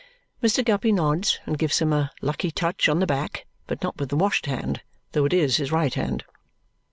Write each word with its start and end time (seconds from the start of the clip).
Mr. 0.41 0.65
Guppy 0.65 0.91
nods 0.91 1.39
and 1.45 1.59
gives 1.59 1.77
him 1.77 1.93
a 1.93 2.09
"lucky 2.23 2.49
touch" 2.49 2.89
on 2.89 2.97
the 2.99 3.05
back, 3.05 3.45
but 3.67 3.83
not 3.83 3.97
with 3.99 4.09
the 4.09 4.15
washed 4.17 4.47
hand, 4.47 4.81
though 5.11 5.25
it 5.25 5.31
is 5.31 5.57
his 5.57 5.71
right 5.71 5.93
hand. 5.93 6.23